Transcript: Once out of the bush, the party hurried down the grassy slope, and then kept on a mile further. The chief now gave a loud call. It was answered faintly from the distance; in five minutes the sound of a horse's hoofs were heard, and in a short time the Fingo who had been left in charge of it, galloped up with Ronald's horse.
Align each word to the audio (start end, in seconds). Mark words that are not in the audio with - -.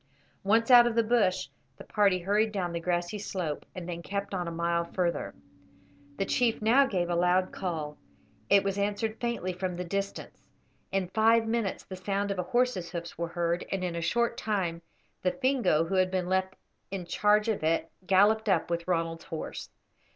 Once 0.43 0.71
out 0.71 0.87
of 0.87 0.95
the 0.95 1.03
bush, 1.03 1.49
the 1.77 1.83
party 1.83 2.17
hurried 2.17 2.51
down 2.51 2.71
the 2.71 2.79
grassy 2.79 3.19
slope, 3.19 3.67
and 3.75 3.87
then 3.87 4.01
kept 4.01 4.33
on 4.33 4.47
a 4.47 4.51
mile 4.51 4.83
further. 4.83 5.35
The 6.17 6.25
chief 6.25 6.59
now 6.59 6.87
gave 6.87 7.07
a 7.07 7.15
loud 7.15 7.51
call. 7.51 7.99
It 8.49 8.63
was 8.63 8.79
answered 8.79 9.19
faintly 9.21 9.53
from 9.53 9.75
the 9.75 9.83
distance; 9.83 10.41
in 10.91 11.09
five 11.09 11.45
minutes 11.45 11.83
the 11.85 11.95
sound 11.95 12.31
of 12.31 12.39
a 12.39 12.49
horse's 12.49 12.89
hoofs 12.89 13.15
were 13.15 13.27
heard, 13.27 13.63
and 13.71 13.83
in 13.83 13.95
a 13.95 14.01
short 14.01 14.37
time 14.37 14.81
the 15.21 15.33
Fingo 15.33 15.85
who 15.87 15.93
had 15.93 16.09
been 16.09 16.25
left 16.27 16.55
in 16.89 17.05
charge 17.05 17.47
of 17.47 17.63
it, 17.63 17.91
galloped 18.07 18.49
up 18.49 18.71
with 18.71 18.87
Ronald's 18.87 19.25
horse. 19.25 19.69